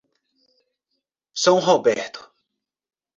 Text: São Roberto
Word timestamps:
São 1.35 1.59
Roberto 1.59 2.33